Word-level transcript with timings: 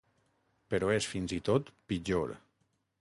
Però 0.73 0.89
és 0.95 1.09
fins 1.11 1.35
i 1.37 1.39
tot 1.51 1.69
pitjor. 1.93 2.35